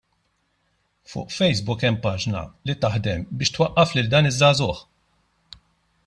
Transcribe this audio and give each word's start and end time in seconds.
Fuq 1.11 1.27
Facebook 1.35 1.83
hemm 1.87 1.99
paġna 2.05 2.41
li 2.69 2.75
taħdem 2.85 3.27
biex 3.41 3.55
twaqqaf 3.57 3.93
lil 3.99 4.09
dan 4.15 4.31
iż-żagħżugħ. 4.31 5.61